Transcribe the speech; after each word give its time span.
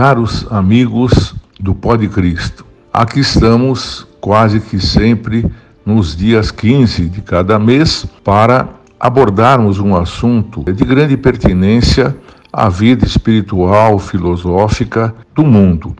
Caros 0.00 0.46
amigos 0.50 1.34
do 1.60 1.74
Pode 1.74 2.08
Cristo, 2.08 2.64
aqui 2.90 3.20
estamos 3.20 4.06
quase 4.18 4.58
que 4.58 4.80
sempre 4.80 5.44
nos 5.84 6.16
dias 6.16 6.50
15 6.50 7.04
de 7.04 7.20
cada 7.20 7.58
mês 7.58 8.06
para 8.24 8.70
abordarmos 8.98 9.78
um 9.78 9.94
assunto 9.94 10.64
de 10.72 10.86
grande 10.86 11.18
pertinência 11.18 12.16
à 12.50 12.70
vida 12.70 13.04
espiritual, 13.04 13.98
filosófica 13.98 15.14
do 15.34 15.44
mundo. 15.44 15.94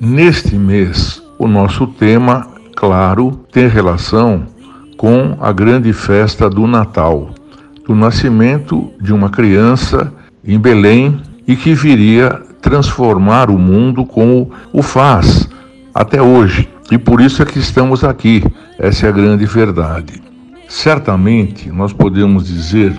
Neste 0.00 0.56
mês, 0.56 1.22
o 1.38 1.46
nosso 1.46 1.86
tema, 1.86 2.48
claro, 2.74 3.30
tem 3.52 3.68
relação 3.68 4.44
com 4.96 5.38
a 5.40 5.52
grande 5.52 5.92
festa 5.92 6.50
do 6.50 6.66
Natal, 6.66 7.30
do 7.88 7.94
nascimento 7.94 8.92
de 9.00 9.14
uma 9.14 9.30
criança 9.30 10.12
em 10.44 10.58
Belém 10.58 11.22
e 11.46 11.56
que 11.56 11.72
viria 11.72 12.42
transformar 12.60 13.48
o 13.48 13.58
mundo 13.58 14.04
como 14.04 14.50
o 14.74 14.82
faz 14.82 15.48
até 15.94 16.20
hoje. 16.20 16.68
E 16.90 16.98
por 16.98 17.18
isso 17.18 17.42
é 17.42 17.46
que 17.46 17.58
estamos 17.58 18.04
aqui. 18.04 18.44
Essa 18.78 19.06
é 19.06 19.08
a 19.08 19.12
grande 19.12 19.46
verdade. 19.46 20.20
Certamente 20.68 21.70
nós 21.70 21.94
podemos 21.94 22.46
dizer 22.46 22.92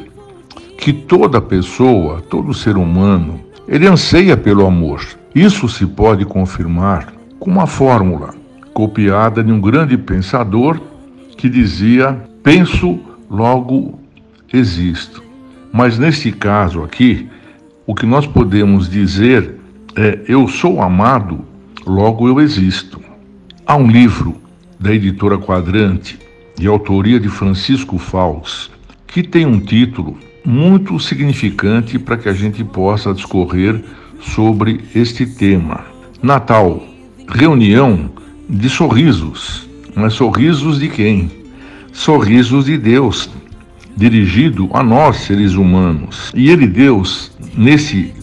que 0.75 0.91
toda 0.91 1.40
pessoa, 1.40 2.20
todo 2.27 2.51
ser 2.51 2.76
humano, 2.76 3.40
ele 3.67 3.87
anseia 3.87 4.35
pelo 4.35 4.65
amor. 4.65 5.01
Isso 5.35 5.70
se 5.70 5.85
pode 5.85 6.26
confirmar 6.26 7.13
com 7.40 7.51
uma 7.51 7.67
fórmula 7.67 8.34
copiada 8.73 9.43
de 9.43 9.51
um 9.51 9.62
grande 9.62 9.95
pensador 9.99 10.79
que 11.37 11.48
dizia: 11.48 12.20
penso, 12.41 12.99
logo 13.29 13.98
existo. 14.53 15.23
Mas 15.71 15.97
neste 15.97 16.31
caso 16.31 16.83
aqui, 16.83 17.27
o 17.85 17.93
que 17.93 18.05
nós 18.05 18.25
podemos 18.25 18.89
dizer 18.89 19.55
é: 19.95 20.19
eu 20.27 20.47
sou 20.47 20.81
amado, 20.81 21.45
logo 21.85 22.27
eu 22.27 22.39
existo. 22.39 22.99
Há 23.65 23.75
um 23.75 23.87
livro 23.87 24.35
da 24.79 24.93
editora 24.93 25.37
Quadrante, 25.37 26.17
de 26.57 26.67
autoria 26.67 27.20
de 27.20 27.29
Francisco 27.29 27.97
Faux, 27.97 28.71
que 29.07 29.23
tem 29.23 29.45
um 29.45 29.59
título 29.59 30.17
muito 30.45 30.99
significante 30.99 31.99
para 31.99 32.17
que 32.17 32.29
a 32.29 32.33
gente 32.33 32.63
possa 32.63 33.13
discorrer 33.13 33.83
sobre 34.21 34.81
este 34.95 35.25
tema. 35.25 35.85
Natal, 36.21 36.83
reunião 37.27 38.11
de 38.49 38.70
sorrisos. 38.70 39.67
Mas 39.95 40.13
sorrisos 40.13 40.79
de 40.79 40.89
quem? 40.89 41.31
Sorrisos 41.91 42.65
de 42.65 42.77
Deus, 42.77 43.29
dirigido 43.95 44.70
a 44.73 44.84
nós, 44.84 45.18
seres 45.18 45.54
humanos. 45.54 46.32
E 46.35 46.49
ele, 46.49 46.68
Deus, 46.68 47.32
nesse 47.57 48.13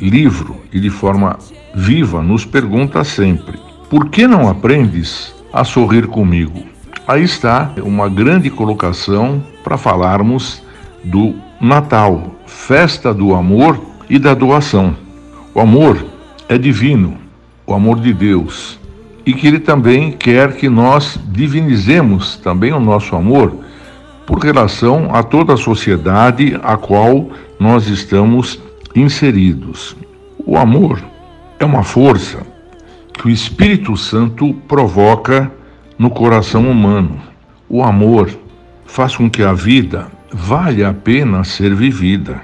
livro 0.00 0.56
e 0.72 0.80
de 0.80 0.90
forma 0.90 1.38
viva, 1.74 2.22
nos 2.22 2.44
pergunta 2.44 3.04
sempre: 3.04 3.58
por 3.88 4.08
que 4.08 4.26
não 4.26 4.48
aprendes 4.48 5.34
a 5.52 5.64
sorrir 5.64 6.06
comigo? 6.06 6.62
Aí 7.06 7.24
está 7.24 7.72
uma 7.82 8.08
grande 8.08 8.50
colocação 8.50 9.42
para 9.64 9.76
falarmos 9.76 10.62
do 11.02 11.34
Natal, 11.60 12.36
festa 12.46 13.12
do 13.12 13.34
amor 13.34 13.80
e 14.08 14.18
da 14.18 14.34
doação. 14.34 14.96
O 15.54 15.60
amor 15.60 16.04
é 16.48 16.56
divino, 16.56 17.16
o 17.66 17.74
amor 17.74 18.00
de 18.00 18.12
Deus, 18.12 18.78
e 19.26 19.32
que 19.32 19.46
Ele 19.46 19.58
também 19.58 20.12
quer 20.12 20.54
que 20.54 20.68
nós 20.68 21.18
divinizemos 21.28 22.36
também 22.36 22.72
o 22.72 22.80
nosso 22.80 23.14
amor 23.16 23.56
por 24.30 24.38
relação 24.38 25.12
a 25.12 25.24
toda 25.24 25.54
a 25.54 25.56
sociedade 25.56 26.56
a 26.62 26.76
qual 26.76 27.30
nós 27.58 27.88
estamos 27.88 28.62
inseridos. 28.94 29.96
O 30.46 30.56
amor 30.56 31.02
é 31.58 31.64
uma 31.64 31.82
força 31.82 32.38
que 33.12 33.26
o 33.26 33.28
Espírito 33.28 33.96
Santo 33.96 34.54
provoca 34.68 35.50
no 35.98 36.10
coração 36.10 36.70
humano. 36.70 37.20
O 37.68 37.82
amor 37.82 38.30
faz 38.86 39.16
com 39.16 39.28
que 39.28 39.42
a 39.42 39.52
vida 39.52 40.06
valha 40.32 40.90
a 40.90 40.94
pena 40.94 41.42
ser 41.42 41.74
vivida. 41.74 42.40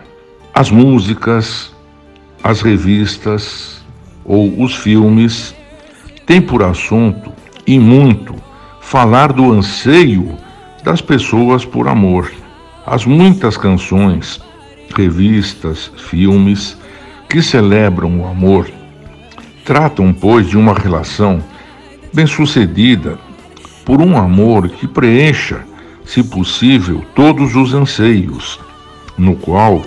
As 0.52 0.72
músicas, 0.72 1.72
as 2.42 2.62
revistas 2.62 3.80
ou 4.24 4.60
os 4.60 4.74
filmes 4.74 5.54
têm 6.26 6.42
por 6.42 6.64
assunto 6.64 7.32
e 7.64 7.78
muito 7.78 8.34
falar 8.80 9.32
do 9.32 9.52
anseio 9.52 10.36
das 10.86 11.00
pessoas 11.00 11.64
por 11.64 11.88
amor. 11.88 12.30
As 12.86 13.04
muitas 13.04 13.56
canções, 13.56 14.40
revistas, 14.96 15.90
filmes 15.96 16.78
que 17.28 17.42
celebram 17.42 18.20
o 18.20 18.26
amor 18.28 18.70
tratam, 19.64 20.12
pois, 20.12 20.48
de 20.48 20.56
uma 20.56 20.72
relação 20.72 21.42
bem-sucedida 22.14 23.18
por 23.84 24.00
um 24.00 24.16
amor 24.16 24.68
que 24.68 24.86
preencha, 24.86 25.66
se 26.04 26.22
possível, 26.22 27.04
todos 27.16 27.56
os 27.56 27.74
anseios, 27.74 28.60
no 29.18 29.34
qual 29.34 29.82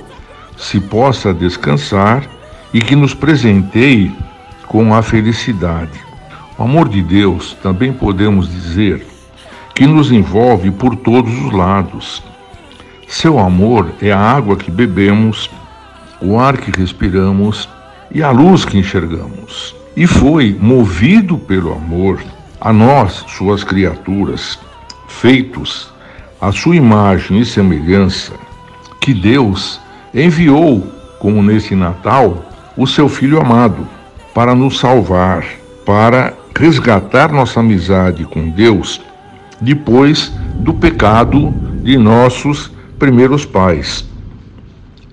se 0.57 0.81
possa 0.81 1.33
descansar 1.33 2.27
e 2.73 2.81
que 2.81 2.93
nos 2.93 3.13
presenteie 3.13 4.11
com 4.67 4.93
a 4.93 5.01
felicidade. 5.01 5.97
O 6.57 6.63
amor 6.63 6.89
de 6.89 7.01
Deus, 7.01 7.55
também 7.63 7.93
podemos 7.93 8.51
dizer, 8.51 9.08
que 9.79 9.87
nos 9.87 10.11
envolve 10.11 10.71
por 10.71 10.93
todos 10.93 11.33
os 11.33 11.53
lados. 11.53 12.21
Seu 13.07 13.39
amor 13.39 13.93
é 14.01 14.11
a 14.11 14.19
água 14.19 14.57
que 14.57 14.69
bebemos, 14.69 15.49
o 16.21 16.37
ar 16.37 16.57
que 16.57 16.69
respiramos 16.69 17.69
e 18.11 18.21
a 18.21 18.29
luz 18.29 18.65
que 18.65 18.77
enxergamos. 18.77 19.73
E 19.95 20.05
foi 20.05 20.53
movido 20.59 21.37
pelo 21.37 21.71
amor 21.71 22.21
a 22.59 22.73
nós, 22.73 23.23
suas 23.29 23.63
criaturas, 23.63 24.59
feitos 25.07 25.89
à 26.41 26.51
sua 26.51 26.75
imagem 26.75 27.39
e 27.39 27.45
semelhança, 27.45 28.33
que 28.99 29.13
Deus 29.13 29.79
enviou, 30.13 30.85
como 31.19 31.41
nesse 31.41 31.73
Natal, 31.73 32.51
o 32.75 32.85
seu 32.85 33.07
Filho 33.07 33.39
amado, 33.39 33.87
para 34.35 34.53
nos 34.53 34.77
salvar, 34.77 35.45
para 35.85 36.33
resgatar 36.53 37.31
nossa 37.31 37.61
amizade 37.61 38.25
com 38.25 38.49
Deus 38.49 38.99
depois 39.61 40.31
do 40.55 40.73
pecado 40.73 41.53
de 41.83 41.97
nossos 41.97 42.71
primeiros 42.97 43.45
pais. 43.45 44.07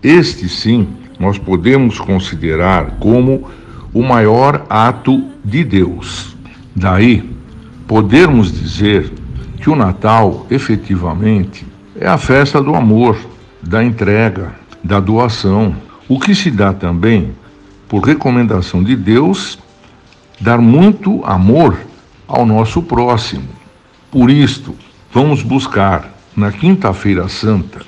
Este, 0.03 0.49
sim, 0.49 0.89
nós 1.19 1.39
podemos 1.39 1.99
considerar 1.99 2.97
como 3.01 3.49
o 3.93 4.03
maior 4.03 4.67
ato 4.69 5.25
de 5.45 5.65
Deus. 5.65 6.37
Daí, 6.75 7.29
podermos 7.87 8.53
dizer 8.53 9.11
que 9.59 9.71
o 9.71 9.77
Natal, 9.77 10.47
efetivamente, 10.51 11.67
é 11.99 12.07
a 12.07 12.19
festa 12.19 12.61
do 12.61 12.75
amor, 12.75 13.17
da 13.63 13.83
entrega, 13.83 14.55
da 14.85 15.01
doação, 15.01 15.75
o 16.09 16.21
que 16.21 16.35
se 16.35 16.51
dá 16.51 16.73
também 16.73 17.33
por 17.89 18.05
recomendação 18.05 18.83
de 18.83 18.95
Deus, 18.95 19.59
dar 20.41 20.59
muito 20.59 21.25
amor 21.25 21.79
ao 22.29 22.45
nosso 22.45 22.83
próximo. 22.83 23.49
Por 24.11 24.31
isto, 24.31 24.75
vamos 25.13 25.43
buscar 25.43 26.15
na 26.37 26.53
Quinta-feira 26.53 27.29
Santa 27.29 27.81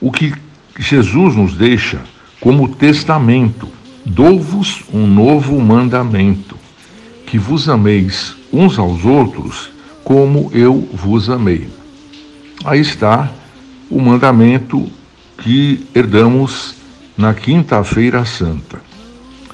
o 0.00 0.12
que 0.12 0.32
Jesus 0.78 1.34
nos 1.34 1.54
deixa 1.54 2.00
como 2.40 2.68
testamento. 2.68 3.68
Dou-vos 4.04 4.84
um 4.92 5.06
novo 5.06 5.60
mandamento: 5.60 6.56
que 7.26 7.38
vos 7.38 7.68
ameis 7.68 8.36
uns 8.52 8.78
aos 8.78 9.04
outros 9.04 9.70
como 10.04 10.50
eu 10.52 10.88
vos 10.92 11.28
amei. 11.28 11.68
Aí 12.64 12.80
está 12.80 13.30
o 13.90 14.00
mandamento 14.00 14.88
que 15.38 15.84
herdamos 15.94 16.76
na 17.16 17.34
Quinta-feira 17.34 18.24
Santa. 18.24 18.80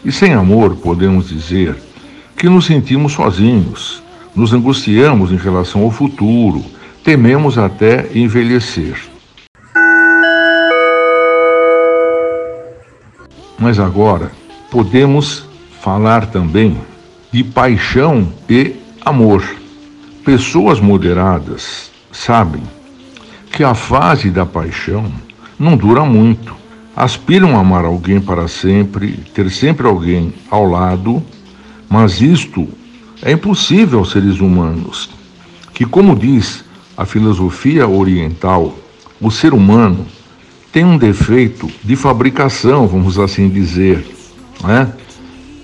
E 0.04 0.10
sem 0.10 0.32
amor, 0.32 0.76
podemos 0.76 1.28
dizer 1.28 1.76
que 2.36 2.48
nos 2.48 2.66
sentimos 2.66 3.12
sozinhos, 3.12 4.01
nos 4.34 4.52
angustiamos 4.52 5.30
em 5.30 5.36
relação 5.36 5.82
ao 5.82 5.90
futuro, 5.90 6.64
tememos 7.04 7.58
até 7.58 8.08
envelhecer. 8.14 8.96
Mas 13.58 13.78
agora 13.78 14.32
podemos 14.70 15.46
falar 15.80 16.26
também 16.26 16.76
de 17.30 17.44
paixão 17.44 18.32
e 18.48 18.76
amor. 19.04 19.44
Pessoas 20.24 20.80
moderadas 20.80 21.90
sabem 22.10 22.62
que 23.50 23.62
a 23.62 23.74
fase 23.74 24.30
da 24.30 24.46
paixão 24.46 25.10
não 25.58 25.76
dura 25.76 26.04
muito 26.04 26.56
aspiram 26.94 27.56
a 27.56 27.60
amar 27.60 27.84
alguém 27.84 28.20
para 28.20 28.46
sempre, 28.48 29.12
ter 29.34 29.50
sempre 29.50 29.86
alguém 29.86 30.32
ao 30.50 30.64
lado, 30.66 31.22
mas 31.88 32.20
isto 32.20 32.68
é 33.22 33.30
impossível 33.30 34.04
seres 34.04 34.40
humanos, 34.40 35.08
que, 35.72 35.86
como 35.86 36.16
diz 36.16 36.64
a 36.96 37.06
filosofia 37.06 37.86
oriental, 37.86 38.76
o 39.20 39.30
ser 39.30 39.54
humano 39.54 40.04
tem 40.72 40.84
um 40.84 40.98
defeito 40.98 41.70
de 41.84 41.94
fabricação, 41.94 42.88
vamos 42.88 43.20
assim 43.20 43.48
dizer. 43.48 44.04
Né? 44.64 44.92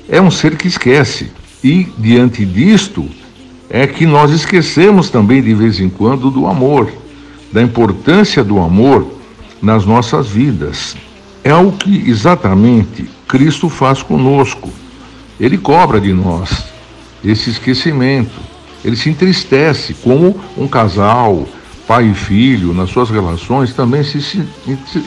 É 0.09 0.21
um 0.21 0.31
ser 0.31 0.57
que 0.57 0.69
esquece. 0.69 1.33
E 1.63 1.89
diante 1.99 2.47
disto 2.47 3.05
é 3.69 3.87
que 3.89 4.07
nós 4.07 4.31
esquecemos 4.31 5.11
também 5.11 5.43
de 5.43 5.53
vez 5.53 5.81
em 5.81 5.89
quando 5.89 6.31
do 6.31 6.47
amor, 6.47 6.89
da 7.53 7.61
importância 7.61 8.45
do 8.45 8.61
amor 8.61 9.15
nas 9.61 9.85
nossas 9.85 10.29
vidas. 10.29 10.97
É 11.43 11.55
o 11.55 11.73
que 11.73 12.09
exatamente 12.09 13.11
Cristo 13.27 13.69
faz 13.69 14.01
conosco. 14.01 14.71
Ele 15.41 15.59
cobra 15.59 16.01
de 16.01 16.13
nós 16.13 16.68
esse 17.25 17.51
esquecimento. 17.51 18.41
Ele 18.85 18.97
se 18.97 19.11
entristece, 19.11 19.95
como 19.95 20.39
um 20.57 20.69
casal, 20.69 21.47
pai 21.87 22.11
e 22.11 22.15
filho, 22.15 22.75
nas 22.75 22.91
suas 22.91 23.11
relações, 23.11 23.73
também 23.73 24.05
se, 24.05 24.47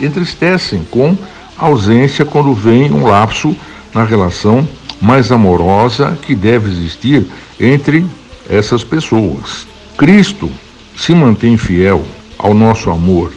entristecem 0.01 0.85
com 0.89 1.15
a 1.57 1.65
ausência 1.65 2.25
quando 2.25 2.53
vem 2.53 2.91
um 2.91 3.05
lapso 3.05 3.55
na 3.93 4.03
relação 4.03 4.67
mais 5.01 5.31
amorosa 5.31 6.17
que 6.21 6.35
deve 6.35 6.69
existir 6.69 7.25
entre 7.59 8.05
essas 8.49 8.83
pessoas. 8.83 9.65
Cristo 9.97 10.49
se 10.95 11.13
mantém 11.13 11.57
fiel 11.57 12.03
ao 12.37 12.53
nosso 12.53 12.89
amor, 12.89 13.31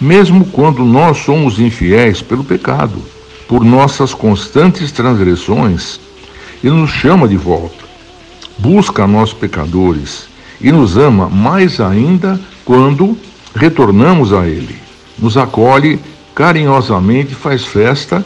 mesmo 0.00 0.44
quando 0.46 0.84
nós 0.84 1.18
somos 1.18 1.58
infiéis 1.58 2.20
pelo 2.20 2.44
pecado, 2.44 3.00
por 3.48 3.64
nossas 3.64 4.12
constantes 4.12 4.90
transgressões, 4.92 6.00
e 6.62 6.68
nos 6.70 6.90
chama 6.90 7.26
de 7.26 7.36
volta. 7.36 7.81
Busca 8.58 9.06
nós 9.06 9.32
pecadores 9.32 10.28
e 10.60 10.70
nos 10.70 10.96
ama 10.96 11.28
mais 11.28 11.80
ainda 11.80 12.40
quando 12.64 13.16
retornamos 13.54 14.32
a 14.32 14.46
Ele. 14.46 14.76
Nos 15.18 15.36
acolhe 15.36 15.98
carinhosamente, 16.34 17.34
faz 17.34 17.64
festa 17.64 18.24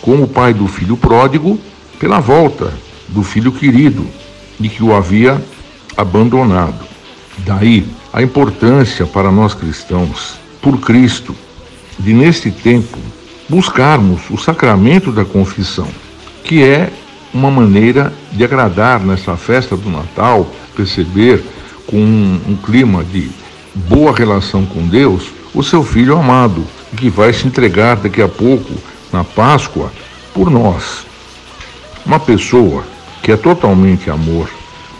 com 0.00 0.22
o 0.22 0.28
pai 0.28 0.54
do 0.54 0.66
filho 0.66 0.96
pródigo 0.96 1.58
pela 1.98 2.20
volta 2.20 2.72
do 3.08 3.22
filho 3.22 3.50
querido 3.50 4.06
de 4.58 4.68
que 4.68 4.82
o 4.82 4.94
havia 4.94 5.42
abandonado. 5.96 6.86
Daí 7.38 7.86
a 8.12 8.22
importância 8.22 9.06
para 9.06 9.30
nós 9.30 9.54
cristãos, 9.54 10.38
por 10.60 10.78
Cristo, 10.80 11.34
de 11.98 12.12
neste 12.12 12.50
tempo 12.50 12.98
buscarmos 13.48 14.22
o 14.30 14.36
sacramento 14.36 15.10
da 15.10 15.24
confissão, 15.24 15.88
que 16.44 16.62
é 16.62 16.92
uma 17.32 17.50
maneira 17.50 18.12
de 18.32 18.42
agradar 18.44 19.00
nessa 19.00 19.36
festa 19.36 19.76
do 19.76 19.90
Natal, 19.90 20.46
perceber 20.74 21.44
com 21.86 21.96
um, 21.96 22.40
um 22.48 22.56
clima 22.56 23.04
de 23.04 23.30
boa 23.74 24.14
relação 24.14 24.64
com 24.66 24.86
Deus, 24.86 25.30
o 25.54 25.62
seu 25.62 25.82
filho 25.82 26.16
amado, 26.16 26.64
que 26.96 27.08
vai 27.08 27.32
se 27.32 27.46
entregar 27.46 27.96
daqui 27.96 28.22
a 28.22 28.28
pouco, 28.28 28.72
na 29.12 29.24
Páscoa, 29.24 29.92
por 30.32 30.50
nós. 30.50 31.06
Uma 32.04 32.18
pessoa 32.18 32.84
que 33.22 33.32
é 33.32 33.36
totalmente 33.36 34.10
amor, 34.10 34.48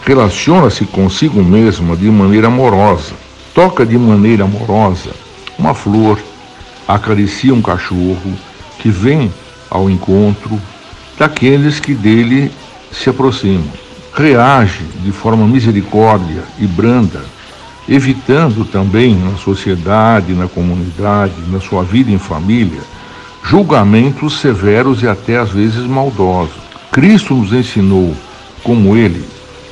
relaciona-se 0.04 0.84
consigo 0.84 1.42
mesma 1.42 1.96
de 1.96 2.10
maneira 2.10 2.48
amorosa, 2.48 3.14
toca 3.54 3.84
de 3.84 3.98
maneira 3.98 4.44
amorosa 4.44 5.10
uma 5.58 5.74
flor, 5.74 6.18
acaricia 6.86 7.52
um 7.52 7.60
cachorro 7.60 8.32
que 8.78 8.90
vem 8.90 9.32
ao 9.68 9.90
encontro 9.90 10.58
daqueles 11.18 11.80
que 11.80 11.94
dele 11.94 12.50
se 12.92 13.10
aproximam. 13.10 13.64
Reage 14.14 14.84
de 15.02 15.12
forma 15.12 15.46
misericórdia 15.46 16.42
e 16.58 16.66
branda, 16.66 17.22
evitando 17.88 18.64
também 18.64 19.16
na 19.16 19.36
sociedade, 19.36 20.32
na 20.32 20.48
comunidade, 20.48 21.34
na 21.48 21.60
sua 21.60 21.82
vida 21.82 22.10
em 22.10 22.18
família, 22.18 22.80
julgamentos 23.44 24.40
severos 24.40 25.02
e 25.02 25.08
até 25.08 25.38
às 25.38 25.50
vezes 25.50 25.86
maldosos. 25.86 26.68
Cristo 26.90 27.34
nos 27.34 27.52
ensinou, 27.52 28.14
como 28.62 28.96
ele, 28.96 29.24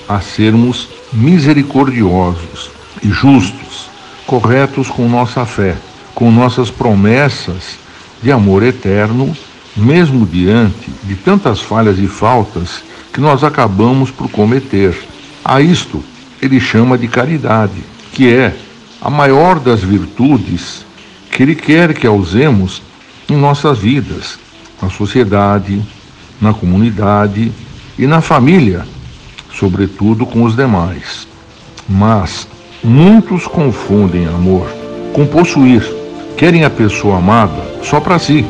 a 0.09 0.21
sermos 0.21 0.89
misericordiosos 1.13 2.71
e 3.03 3.09
justos, 3.09 3.89
corretos 4.27 4.89
com 4.89 5.09
nossa 5.09 5.45
fé, 5.45 5.77
com 6.15 6.31
nossas 6.31 6.71
promessas 6.71 7.79
de 8.23 8.33
amor 8.33 8.63
eterno, 8.63 9.37
mesmo 9.77 10.27
diante 10.27 10.91
de 11.05 11.15
tantas 11.15 11.61
falhas 11.61 11.99
e 11.99 12.07
faltas 12.07 12.83
que 13.13 13.21
nós 13.21 13.45
acabamos 13.45 14.11
por 14.11 14.31
cometer. 14.31 14.97
A 15.45 15.61
isto 15.61 16.03
ele 16.41 16.59
chama 16.59 16.97
de 16.97 17.09
caridade, 17.09 17.85
que 18.13 18.33
é 18.33 18.57
a 19.01 19.11
maior 19.11 19.61
das 19.61 19.83
virtudes 19.83 20.85
que 21.31 21.43
ele 21.43 21.55
quer 21.55 21.93
que 21.93 22.09
usemos 22.09 22.83
em 23.29 23.37
nossas 23.37 23.79
vidas, 23.79 24.39
na 24.81 24.89
sociedade, 24.89 25.83
na 26.41 26.55
comunidade 26.55 27.53
e 27.99 28.07
na 28.07 28.21
família, 28.21 28.87
sobretudo 29.53 30.25
com 30.25 30.45
os 30.45 30.57
demais. 30.57 31.27
Mas 31.89 32.49
muitos 32.83 33.47
confundem 33.47 34.27
amor 34.27 34.67
com 35.13 35.27
possuir, 35.27 35.83
querem 36.37 36.65
a 36.65 36.71
pessoa 36.71 37.19
amada 37.19 37.81
só 37.83 38.01
para 38.01 38.19
si, 38.19 38.45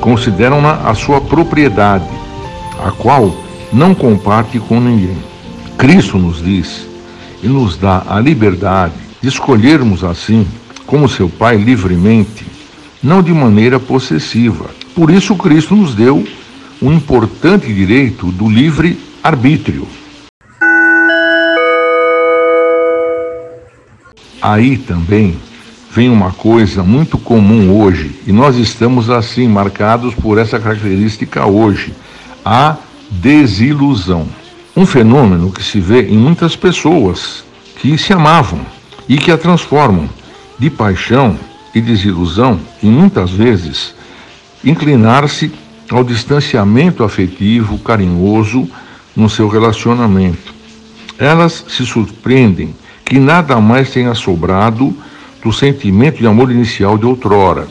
consideram-na 0.00 0.88
a 0.88 0.94
sua 0.94 1.20
propriedade, 1.20 2.08
a 2.84 2.90
qual 2.90 3.34
não 3.72 3.94
comparte 3.94 4.58
com 4.58 4.80
ninguém. 4.80 5.16
Cristo 5.76 6.18
nos 6.18 6.42
diz 6.42 6.86
e 7.42 7.48
nos 7.48 7.76
dá 7.76 8.02
a 8.08 8.18
liberdade 8.20 8.94
de 9.20 9.28
escolhermos 9.28 10.02
assim, 10.04 10.46
como 10.86 11.08
seu 11.08 11.28
Pai 11.28 11.56
livremente, 11.56 12.46
não 13.02 13.22
de 13.22 13.32
maneira 13.32 13.78
possessiva. 13.78 14.70
Por 14.94 15.10
isso 15.10 15.36
Cristo 15.36 15.76
nos 15.76 15.94
deu 15.94 16.26
um 16.80 16.92
importante 16.92 17.72
direito 17.72 18.30
do 18.32 18.48
livre 18.48 18.98
arbítrio. 19.22 19.86
Aí 24.40 24.76
também 24.78 25.36
vem 25.98 26.08
uma 26.08 26.30
coisa 26.30 26.84
muito 26.84 27.18
comum 27.18 27.76
hoje, 27.76 28.20
e 28.24 28.30
nós 28.30 28.54
estamos 28.54 29.10
assim 29.10 29.48
marcados 29.48 30.14
por 30.14 30.38
essa 30.38 30.56
característica 30.56 31.44
hoje, 31.44 31.92
a 32.44 32.76
desilusão. 33.10 34.28
Um 34.76 34.86
fenômeno 34.86 35.50
que 35.50 35.60
se 35.60 35.80
vê 35.80 36.02
em 36.02 36.16
muitas 36.16 36.54
pessoas 36.54 37.42
que 37.80 37.98
se 37.98 38.12
amavam 38.12 38.60
e 39.08 39.16
que 39.16 39.32
a 39.32 39.36
transformam 39.36 40.08
de 40.56 40.70
paixão 40.70 41.36
e 41.74 41.80
desilusão, 41.80 42.60
e 42.80 42.86
muitas 42.86 43.32
vezes 43.32 43.92
inclinar-se 44.64 45.50
ao 45.90 46.04
distanciamento 46.04 47.02
afetivo, 47.02 47.76
carinhoso 47.76 48.70
no 49.16 49.28
seu 49.28 49.48
relacionamento. 49.48 50.54
Elas 51.18 51.64
se 51.66 51.84
surpreendem 51.84 52.72
que 53.04 53.18
nada 53.18 53.60
mais 53.60 53.90
tenha 53.90 54.14
sobrado 54.14 54.96
do 55.42 55.52
sentimento 55.52 56.18
de 56.18 56.26
amor 56.26 56.50
inicial 56.50 56.98
de 56.98 57.06
outrora. 57.06 57.66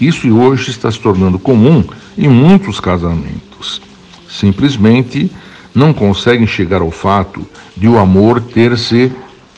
Isso 0.00 0.28
hoje 0.34 0.70
está 0.70 0.90
se 0.90 0.98
tornando 0.98 1.38
comum 1.38 1.84
em 2.16 2.28
muitos 2.28 2.80
casamentos. 2.80 3.82
Simplesmente 4.28 5.30
não 5.74 5.92
conseguem 5.92 6.46
chegar 6.46 6.80
ao 6.80 6.90
fato 6.90 7.46
de 7.76 7.86
o 7.88 7.98
amor 7.98 8.40
ter 8.40 8.76
se 8.78 9.12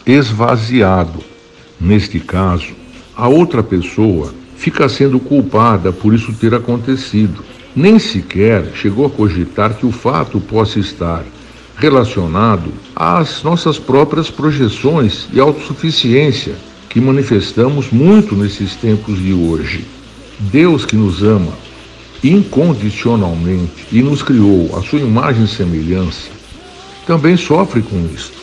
esvaziado. 0.05 1.21
Neste 1.81 2.19
caso, 2.19 2.75
a 3.17 3.29
outra 3.29 3.63
pessoa 3.63 4.35
fica 4.57 4.89
sendo 4.89 5.19
culpada 5.19 5.93
por 5.93 6.15
isso 6.15 6.33
ter 6.33 6.55
acontecido 6.55 7.45
nem 7.75 7.99
sequer 7.99 8.73
chegou 8.75 9.07
a 9.07 9.11
cogitar 9.11 9.75
que 9.75 9.87
o 9.87 9.91
fato 9.91 10.39
possa 10.39 10.79
estar 10.79 11.25
relacionado 11.77 12.71
às 12.95 13.43
nossas 13.43 13.79
próprias 13.79 14.31
projeções 14.31 15.27
e 15.33 15.41
autossuficiência 15.41 16.55
que 16.93 17.01
manifestamos 17.01 17.91
muito 17.91 18.37
nesses 18.37 18.77
tempos 18.77 19.19
de 19.19 19.33
hoje. 19.33 19.87
Deus 20.39 20.85
que 20.85 20.95
nos 20.95 21.23
ama 21.23 21.53
incondicionalmente 22.23 23.87
e 23.91 24.03
nos 24.03 24.23
criou 24.23 24.77
a 24.77 24.83
sua 24.83 25.01
imagem 25.01 25.45
e 25.45 25.49
semelhança, 25.49 26.29
também 27.07 27.35
sofre 27.35 27.81
com 27.81 28.07
isto. 28.15 28.37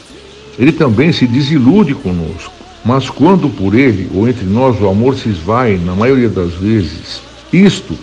Ele 0.58 0.72
também 0.72 1.14
se 1.14 1.28
desilude 1.28 1.94
conosco. 1.94 2.52
Mas 2.84 3.08
quando 3.08 3.50
por 3.50 3.76
ele 3.76 4.10
ou 4.16 4.28
entre 4.28 4.46
nós 4.46 4.82
o 4.82 4.90
amor 4.90 5.16
se 5.16 5.30
esvai, 5.30 5.78
na 5.78 5.94
maioria 5.94 6.30
das 6.30 6.54
vezes, 6.54 7.22
isto 7.54 7.96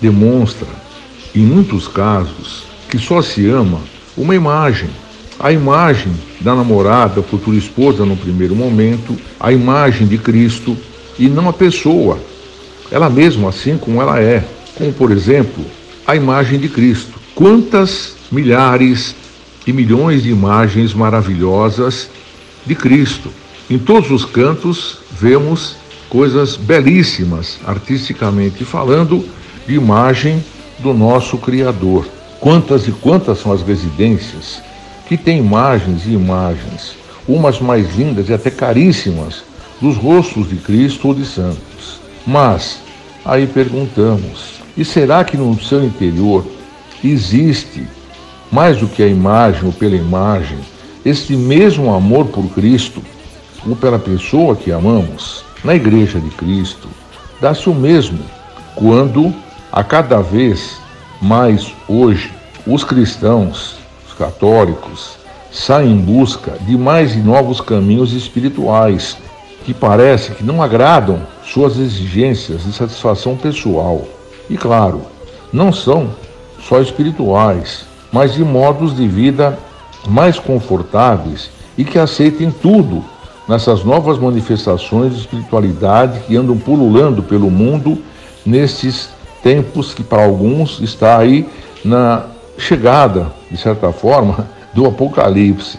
demonstra, 0.00 0.68
em 1.34 1.40
muitos 1.40 1.86
casos, 1.86 2.64
que 2.88 2.98
só 2.98 3.20
se 3.20 3.46
ama 3.48 3.80
uma 4.16 4.34
imagem. 4.34 4.88
A 5.42 5.50
imagem 5.50 6.12
da 6.38 6.54
namorada, 6.54 7.22
futura 7.22 7.56
esposa 7.56 8.04
no 8.04 8.14
primeiro 8.14 8.54
momento, 8.54 9.16
a 9.40 9.50
imagem 9.50 10.06
de 10.06 10.18
Cristo 10.18 10.76
e 11.18 11.28
não 11.28 11.48
a 11.48 11.52
pessoa, 11.52 12.18
ela 12.90 13.08
mesma 13.08 13.48
assim 13.48 13.78
como 13.78 14.02
ela 14.02 14.20
é. 14.20 14.44
Como, 14.74 14.92
por 14.92 15.10
exemplo, 15.10 15.64
a 16.06 16.14
imagem 16.14 16.60
de 16.60 16.68
Cristo. 16.68 17.18
Quantas 17.34 18.16
milhares 18.30 19.14
e 19.66 19.72
milhões 19.72 20.22
de 20.22 20.30
imagens 20.30 20.92
maravilhosas 20.92 22.10
de 22.66 22.74
Cristo. 22.74 23.30
Em 23.70 23.78
todos 23.78 24.10
os 24.10 24.26
cantos 24.26 24.98
vemos 25.10 25.74
coisas 26.10 26.54
belíssimas, 26.54 27.58
artisticamente 27.66 28.62
falando, 28.62 29.24
de 29.66 29.74
imagem 29.74 30.44
do 30.80 30.92
nosso 30.92 31.38
Criador. 31.38 32.06
Quantas 32.40 32.86
e 32.86 32.92
quantas 32.92 33.38
são 33.38 33.52
as 33.52 33.62
residências 33.62 34.60
que 35.10 35.16
têm 35.16 35.38
imagens 35.38 36.06
e 36.06 36.12
imagens, 36.12 36.94
umas 37.26 37.60
mais 37.60 37.96
lindas 37.96 38.28
e 38.28 38.32
até 38.32 38.48
caríssimas, 38.48 39.42
dos 39.80 39.96
rostos 39.96 40.48
de 40.48 40.54
Cristo 40.54 41.08
ou 41.08 41.14
de 41.14 41.24
santos. 41.24 41.98
Mas, 42.24 42.78
aí 43.24 43.44
perguntamos, 43.44 44.60
e 44.76 44.84
será 44.84 45.24
que 45.24 45.36
no 45.36 45.60
seu 45.60 45.84
interior 45.84 46.46
existe, 47.02 47.88
mais 48.52 48.78
do 48.78 48.86
que 48.86 49.02
a 49.02 49.08
imagem 49.08 49.64
ou 49.64 49.72
pela 49.72 49.96
imagem, 49.96 50.60
este 51.04 51.34
mesmo 51.34 51.92
amor 51.92 52.26
por 52.26 52.48
Cristo 52.50 53.02
ou 53.66 53.74
pela 53.74 53.98
pessoa 53.98 54.54
que 54.54 54.70
amamos? 54.70 55.44
Na 55.64 55.74
Igreja 55.74 56.20
de 56.20 56.30
Cristo, 56.30 56.86
dá-se 57.40 57.68
o 57.68 57.74
mesmo 57.74 58.20
quando, 58.76 59.34
a 59.72 59.82
cada 59.82 60.20
vez 60.20 60.76
mais 61.20 61.74
hoje, 61.88 62.30
os 62.64 62.84
cristãos, 62.84 63.74
os 63.74 63.79
católicos, 64.20 65.16
saem 65.50 65.92
em 65.92 65.96
busca 65.96 66.52
de 66.60 66.76
mais 66.76 67.14
e 67.14 67.18
novos 67.18 67.58
caminhos 67.58 68.12
espirituais 68.12 69.16
que 69.64 69.72
parece 69.72 70.32
que 70.32 70.44
não 70.44 70.62
agradam 70.62 71.22
suas 71.42 71.78
exigências 71.78 72.64
de 72.64 72.72
satisfação 72.72 73.34
pessoal. 73.34 74.02
E 74.48 74.58
claro, 74.58 75.00
não 75.50 75.72
são 75.72 76.10
só 76.68 76.80
espirituais, 76.80 77.86
mas 78.12 78.34
de 78.34 78.44
modos 78.44 78.94
de 78.94 79.08
vida 79.08 79.58
mais 80.06 80.38
confortáveis 80.38 81.50
e 81.78 81.84
que 81.84 81.98
aceitem 81.98 82.50
tudo 82.50 83.02
nessas 83.48 83.82
novas 83.84 84.18
manifestações 84.18 85.14
de 85.14 85.20
espiritualidade 85.20 86.20
que 86.20 86.36
andam 86.36 86.58
pululando 86.58 87.22
pelo 87.22 87.50
mundo 87.50 87.98
nestes 88.44 89.08
tempos 89.42 89.94
que 89.94 90.02
para 90.02 90.24
alguns 90.24 90.78
está 90.80 91.16
aí 91.16 91.48
na 91.82 92.26
chegada, 92.60 93.32
de 93.50 93.56
certa 93.56 93.90
forma, 93.92 94.48
do 94.74 94.86
apocalipse. 94.86 95.78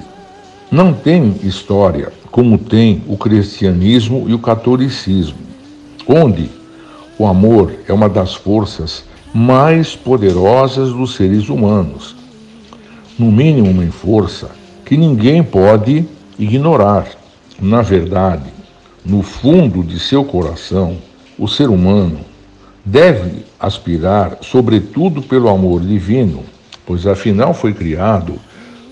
Não 0.70 0.94
tem 0.94 1.36
história 1.44 2.12
como 2.32 2.58
tem 2.58 3.04
o 3.08 3.18
cristianismo 3.18 4.26
e 4.28 4.34
o 4.34 4.40
catolicismo, 4.40 5.38
onde 6.08 6.50
o 7.18 7.28
amor 7.28 7.74
é 7.88 7.94
uma 7.94 8.10
das 8.10 8.34
forças 8.34 9.04
mais 9.34 9.96
poderosas 9.96 10.92
dos 10.92 11.16
seres 11.16 11.50
humanos, 11.50 12.16
no 13.18 13.32
mínimo 13.32 13.70
uma 13.70 13.92
força 13.92 14.50
que 14.86 14.98
ninguém 14.98 15.44
pode 15.44 16.06
ignorar. 16.40 17.08
Na 17.60 17.82
verdade, 17.82 18.50
no 19.06 19.22
fundo 19.22 19.84
de 19.84 20.00
seu 20.00 20.24
coração, 20.24 20.98
o 21.38 21.48
ser 21.48 21.70
humano 21.70 22.20
deve 22.84 23.46
aspirar, 23.60 24.40
sobretudo 24.42 25.22
pelo 25.22 25.50
amor 25.50 25.82
divino, 25.82 26.44
pois 26.92 27.08
afinal 27.08 27.54
foi 27.54 27.74
criado 27.74 28.34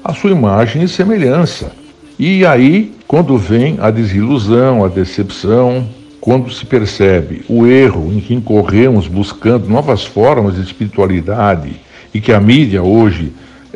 à 0.02 0.14
sua 0.14 0.32
imagem 0.32 0.84
e 0.84 0.88
semelhança. 0.88 1.70
E 2.18 2.46
aí, 2.46 2.94
quando 3.06 3.38
vem 3.38 3.78
a 3.82 3.92
desilusão, 3.92 4.86
a 4.86 4.88
decepção, 4.88 5.86
quando 6.22 6.50
se 6.50 6.66
percebe 6.66 7.44
o 7.50 7.68
erro 7.68 8.10
em 8.14 8.22
que 8.22 8.34
incorremos 8.34 9.06
buscando 9.06 9.68
novas 9.68 10.06
formas 10.06 10.56
de 10.56 10.62
espiritualidade 10.62 11.72
e 12.14 12.22
que 12.22 12.32
a 12.32 12.40
mídia 12.40 12.82
hoje, 12.82 13.34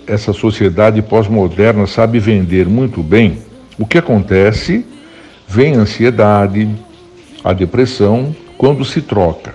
essa 0.08 0.32
sociedade 0.32 1.02
pós-moderna, 1.02 1.86
sabe 1.86 2.18
vender 2.18 2.66
muito 2.66 3.04
bem, 3.04 3.40
o 3.78 3.86
que 3.86 3.98
acontece? 3.98 4.86
Vem 5.46 5.76
a 5.76 5.80
ansiedade, 5.80 6.70
a 7.44 7.52
depressão, 7.52 8.34
quando 8.58 8.86
se 8.86 9.02
troca 9.02 9.54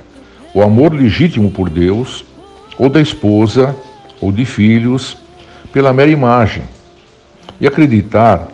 o 0.52 0.60
amor 0.60 0.92
legítimo 0.92 1.50
por 1.50 1.70
Deus, 1.70 2.22
ou 2.78 2.90
da 2.90 3.00
esposa, 3.00 3.74
ou 4.20 4.32
de 4.32 4.44
filhos, 4.44 5.16
pela 5.72 5.92
mera 5.92 6.10
imagem. 6.10 6.62
E 7.60 7.66
acreditar, 7.66 8.48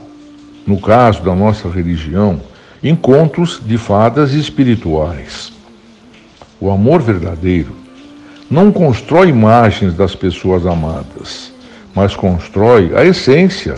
no 0.66 0.80
caso 0.80 1.22
da 1.22 1.34
nossa 1.34 1.68
religião, 1.68 2.40
em 2.82 2.94
contos 2.94 3.60
de 3.64 3.78
fadas 3.78 4.32
espirituais. 4.32 5.52
O 6.60 6.70
amor 6.70 7.00
verdadeiro 7.00 7.74
não 8.50 8.70
constrói 8.70 9.28
imagens 9.28 9.94
das 9.94 10.14
pessoas 10.14 10.66
amadas, 10.66 11.52
mas 11.94 12.14
constrói 12.14 12.92
a 12.94 13.04
essência, 13.04 13.76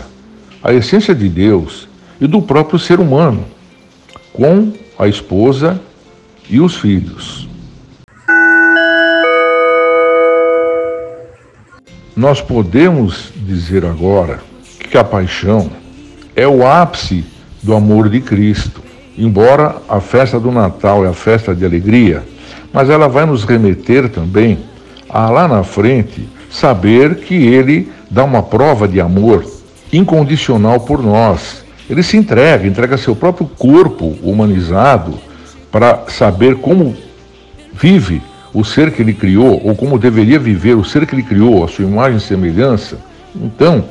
a 0.61 0.73
essência 0.73 1.15
de 1.15 1.29
Deus 1.29 1.87
e 2.19 2.27
do 2.27 2.41
próprio 2.41 2.77
ser 2.77 2.99
humano, 2.99 3.45
com 4.33 4.73
a 4.99 5.07
esposa 5.07 5.79
e 6.49 6.59
os 6.59 6.75
filhos. 6.75 7.46
Nós 12.17 12.41
podemos 12.41 13.31
dizer 13.35 13.85
agora 13.85 14.39
que 14.89 14.97
a 14.97 15.03
paixão 15.03 15.69
é 16.35 16.47
o 16.47 16.65
ápice 16.65 17.23
do 17.61 17.75
amor 17.75 18.09
de 18.09 18.19
Cristo. 18.19 18.81
Embora 19.15 19.75
a 19.87 20.01
festa 20.01 20.39
do 20.39 20.51
Natal 20.51 21.05
é 21.05 21.09
a 21.09 21.13
festa 21.13 21.53
de 21.53 21.63
alegria, 21.63 22.23
mas 22.73 22.89
ela 22.89 23.07
vai 23.07 23.27
nos 23.27 23.43
remeter 23.43 24.09
também 24.09 24.57
a 25.07 25.29
lá 25.29 25.47
na 25.47 25.61
frente 25.61 26.27
saber 26.49 27.17
que 27.17 27.35
ele 27.35 27.91
dá 28.09 28.23
uma 28.23 28.41
prova 28.41 28.87
de 28.87 28.99
amor 28.99 29.45
incondicional 29.93 30.79
por 30.79 31.03
nós. 31.03 31.63
Ele 31.87 32.01
se 32.01 32.17
entrega, 32.17 32.65
entrega 32.65 32.97
seu 32.97 33.15
próprio 33.15 33.45
corpo 33.45 34.17
humanizado 34.23 35.19
para 35.71 36.05
saber 36.07 36.55
como 36.55 36.97
vive 37.73 38.23
o 38.57 38.65
ser 38.65 38.91
que 38.91 39.03
ele 39.03 39.13
criou, 39.13 39.61
ou 39.63 39.75
como 39.75 39.99
deveria 39.99 40.39
viver 40.39 40.75
o 40.75 40.83
ser 40.83 41.05
que 41.05 41.13
ele 41.13 41.21
criou, 41.21 41.63
a 41.63 41.67
sua 41.67 41.85
imagem 41.85 42.17
e 42.17 42.19
semelhança, 42.19 42.97
então 43.35 43.85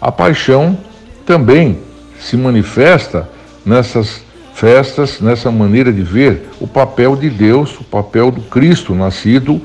a 0.00 0.12
paixão 0.12 0.78
também 1.26 1.80
se 2.20 2.36
manifesta 2.36 3.28
nessas 3.66 4.22
festas, 4.54 5.20
nessa 5.20 5.50
maneira 5.50 5.92
de 5.92 6.02
ver 6.02 6.48
o 6.60 6.66
papel 6.68 7.16
de 7.16 7.28
Deus, 7.28 7.76
o 7.80 7.82
papel 7.82 8.30
do 8.30 8.40
Cristo 8.42 8.94
nascido 8.94 9.60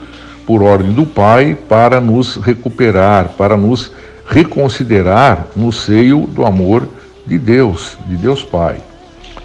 por 0.47 0.63
ordem 0.63 0.93
do 0.93 1.05
Pai 1.05 1.55
para 1.67 2.01
nos 2.01 2.37
recuperar, 2.37 3.35
para 3.37 3.55
nos 3.55 3.91
reconsiderar 4.27 5.45
no 5.55 5.71
seio 5.71 6.25
do 6.25 6.43
amor 6.43 6.89
de 7.23 7.37
Deus, 7.37 7.99
de 8.07 8.17
Deus 8.17 8.41
Pai. 8.41 8.77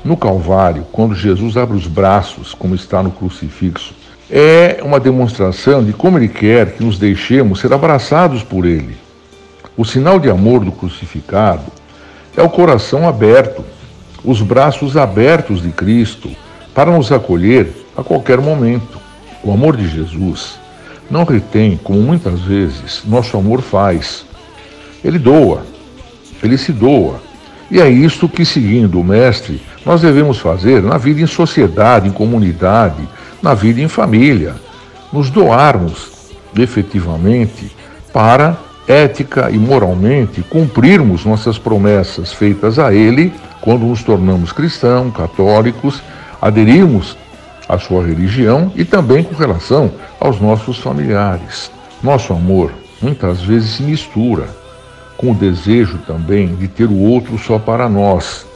No 0.02 0.16
Calvário, 0.16 0.86
quando 0.90 1.14
Jesus 1.14 1.58
abre 1.58 1.76
os 1.76 1.86
braços, 1.86 2.54
como 2.54 2.74
está 2.74 3.02
no 3.02 3.10
crucifixo, 3.10 3.94
é 4.30 4.80
uma 4.82 4.98
demonstração 4.98 5.84
de 5.84 5.92
como 5.92 6.18
ele 6.18 6.28
quer 6.28 6.72
que 6.72 6.84
nos 6.84 6.98
deixemos 6.98 7.60
ser 7.60 7.72
abraçados 7.72 8.42
por 8.42 8.64
ele. 8.64 8.96
O 9.76 9.84
sinal 9.84 10.18
de 10.18 10.30
amor 10.30 10.64
do 10.64 10.72
crucificado 10.72 11.64
é 12.36 12.42
o 12.42 12.48
coração 12.48 13.08
aberto, 13.08 13.64
os 14.24 14.40
braços 14.40 14.96
abertos 14.96 15.62
de 15.62 15.70
Cristo 15.70 16.30
para 16.74 16.90
nos 16.90 17.12
acolher 17.12 17.70
a 17.96 18.02
qualquer 18.02 18.38
momento. 18.38 18.98
O 19.42 19.52
amor 19.52 19.76
de 19.76 19.86
Jesus 19.88 20.58
não 21.10 21.24
retém, 21.24 21.78
como 21.82 22.00
muitas 22.00 22.40
vezes 22.40 23.02
nosso 23.04 23.36
amor 23.36 23.60
faz. 23.60 24.24
Ele 25.04 25.18
doa, 25.18 25.62
ele 26.42 26.56
se 26.56 26.72
doa. 26.72 27.20
E 27.70 27.80
é 27.80 27.88
isto 27.88 28.28
que, 28.28 28.44
seguindo 28.44 29.00
o 29.00 29.04
Mestre, 29.04 29.60
nós 29.84 30.00
devemos 30.00 30.38
fazer 30.38 30.82
na 30.82 30.96
vida 30.96 31.20
em 31.20 31.26
sociedade, 31.26 32.08
em 32.08 32.12
comunidade, 32.12 33.02
na 33.44 33.52
vida 33.52 33.82
em 33.82 33.88
família, 33.88 34.54
nos 35.12 35.28
doarmos 35.28 36.10
efetivamente 36.56 37.70
para 38.10 38.56
ética 38.88 39.50
e 39.50 39.58
moralmente 39.58 40.40
cumprirmos 40.40 41.26
nossas 41.26 41.58
promessas 41.58 42.32
feitas 42.32 42.78
a 42.78 42.94
Ele 42.94 43.30
quando 43.60 43.84
nos 43.84 44.02
tornamos 44.02 44.50
cristãos, 44.50 45.14
católicos, 45.14 46.02
aderimos 46.40 47.18
à 47.68 47.78
sua 47.78 48.06
religião 48.06 48.72
e 48.74 48.82
também 48.82 49.22
com 49.22 49.34
relação 49.34 49.92
aos 50.18 50.40
nossos 50.40 50.78
familiares. 50.78 51.70
Nosso 52.02 52.32
amor 52.32 52.72
muitas 53.02 53.42
vezes 53.42 53.72
se 53.72 53.82
mistura 53.82 54.48
com 55.18 55.32
o 55.32 55.34
desejo 55.34 55.98
também 56.06 56.54
de 56.54 56.66
ter 56.66 56.86
o 56.86 56.98
outro 56.98 57.36
só 57.36 57.58
para 57.58 57.90
nós 57.90 58.46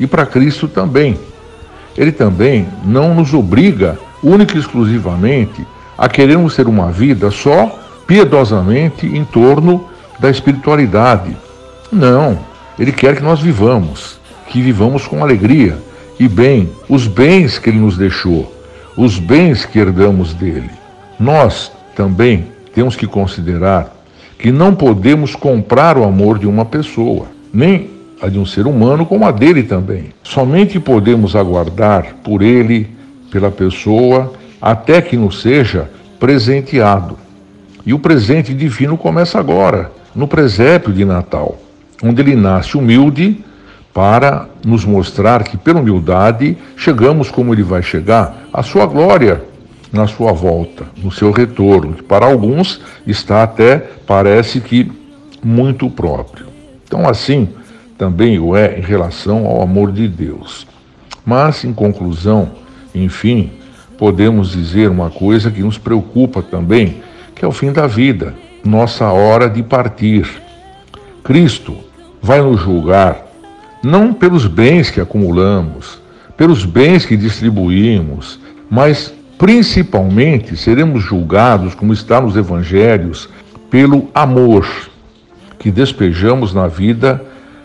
e 0.00 0.06
para 0.06 0.26
Cristo 0.26 0.66
também. 0.66 1.16
Ele 1.96 2.10
também 2.10 2.66
não 2.84 3.14
nos 3.14 3.32
obriga 3.32 3.96
única 4.22 4.56
e 4.56 4.60
exclusivamente 4.60 5.66
a 5.96 6.08
querermos 6.08 6.56
ter 6.56 6.66
uma 6.66 6.90
vida 6.90 7.30
só 7.30 7.78
piedosamente 8.06 9.06
em 9.06 9.24
torno 9.24 9.88
da 10.18 10.30
espiritualidade. 10.30 11.36
Não, 11.90 12.38
ele 12.78 12.92
quer 12.92 13.16
que 13.16 13.22
nós 13.22 13.40
vivamos, 13.40 14.18
que 14.48 14.60
vivamos 14.60 15.06
com 15.06 15.22
alegria 15.22 15.78
e 16.18 16.28
bem 16.28 16.70
os 16.88 17.06
bens 17.06 17.58
que 17.58 17.70
ele 17.70 17.78
nos 17.78 17.96
deixou, 17.96 18.52
os 18.96 19.18
bens 19.18 19.64
que 19.64 19.78
herdamos 19.78 20.32
dele. 20.34 20.70
Nós 21.18 21.72
também 21.94 22.46
temos 22.74 22.96
que 22.96 23.06
considerar 23.06 23.94
que 24.38 24.50
não 24.50 24.74
podemos 24.74 25.36
comprar 25.36 25.96
o 25.96 26.04
amor 26.04 26.38
de 26.38 26.46
uma 26.46 26.64
pessoa, 26.64 27.26
nem 27.52 27.90
a 28.20 28.28
de 28.28 28.38
um 28.38 28.46
ser 28.46 28.66
humano 28.66 29.04
como 29.04 29.26
a 29.26 29.30
dele 29.30 29.62
também. 29.62 30.06
Somente 30.22 30.78
podemos 30.80 31.34
aguardar 31.36 32.16
por 32.22 32.42
ele 32.42 32.88
pela 33.32 33.50
pessoa 33.50 34.32
até 34.60 35.02
que 35.02 35.16
nos 35.16 35.42
seja 35.42 35.90
presenteado. 36.20 37.18
E 37.84 37.92
o 37.92 37.98
presente 37.98 38.54
divino 38.54 38.96
começa 38.96 39.40
agora, 39.40 39.90
no 40.14 40.28
presépio 40.28 40.92
de 40.92 41.04
Natal, 41.04 41.58
onde 42.00 42.22
ele 42.22 42.36
nasce 42.36 42.76
humilde 42.76 43.44
para 43.92 44.46
nos 44.64 44.84
mostrar 44.84 45.42
que, 45.42 45.56
pela 45.56 45.80
humildade, 45.80 46.56
chegamos 46.76 47.28
como 47.28 47.52
ele 47.52 47.64
vai 47.64 47.82
chegar, 47.82 48.44
à 48.52 48.62
sua 48.62 48.86
glória 48.86 49.42
na 49.92 50.06
sua 50.06 50.32
volta, 50.32 50.86
no 50.96 51.12
seu 51.12 51.30
retorno, 51.30 51.92
que 51.92 52.02
para 52.02 52.24
alguns 52.24 52.80
está 53.06 53.42
até, 53.42 53.76
parece 54.06 54.60
que, 54.60 54.90
muito 55.44 55.90
próprio. 55.90 56.46
Então, 56.86 57.06
assim, 57.06 57.48
também 57.98 58.38
o 58.38 58.56
é 58.56 58.78
em 58.78 58.80
relação 58.80 59.46
ao 59.46 59.60
amor 59.60 59.92
de 59.92 60.08
Deus. 60.08 60.66
Mas, 61.26 61.62
em 61.64 61.72
conclusão, 61.72 62.50
enfim, 62.94 63.50
podemos 63.98 64.52
dizer 64.52 64.90
uma 64.90 65.10
coisa 65.10 65.50
que 65.50 65.62
nos 65.62 65.78
preocupa 65.78 66.42
também, 66.42 67.02
que 67.34 67.44
é 67.44 67.48
o 67.48 67.52
fim 67.52 67.72
da 67.72 67.86
vida, 67.86 68.34
nossa 68.64 69.10
hora 69.10 69.48
de 69.48 69.62
partir. 69.62 70.28
Cristo 71.22 71.76
vai 72.20 72.40
nos 72.40 72.60
julgar 72.60 73.26
não 73.82 74.12
pelos 74.12 74.46
bens 74.46 74.90
que 74.90 75.00
acumulamos, 75.00 76.00
pelos 76.36 76.64
bens 76.64 77.04
que 77.04 77.16
distribuímos, 77.16 78.38
mas 78.70 79.12
principalmente 79.36 80.56
seremos 80.56 81.02
julgados, 81.02 81.74
como 81.74 81.92
está 81.92 82.20
nos 82.20 82.36
evangelhos, 82.36 83.28
pelo 83.68 84.08
amor 84.14 84.66
que 85.58 85.70
despejamos 85.70 86.54
na 86.54 86.66
vida 86.68 87.24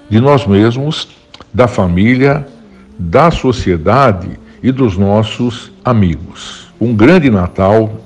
de 0.09 0.19
nós 0.19 0.47
mesmos, 0.47 1.07
da 1.53 1.67
família, 1.67 2.47
da 2.97 3.29
sociedade 3.29 4.39
e 4.67 4.71
dos 4.73 4.97
nossos 4.97 5.71
amigos. 5.85 6.67
Um 6.77 6.93
grande 6.93 7.29
Natal, 7.29 8.01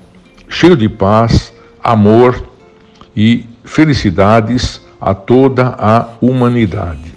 cheio 0.47 0.77
de 0.77 0.87
paz, 0.87 1.51
amor 1.83 2.47
e 3.15 3.47
felicidades 3.63 4.79
a 4.99 5.15
toda 5.15 5.69
a 5.69 6.09
humanidade. 6.21 7.10